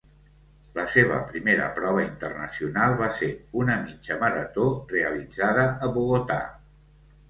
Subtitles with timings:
[0.77, 3.31] La seva primera prova internacional va ser
[3.63, 6.45] una mitja marató realitzada a Bogotà.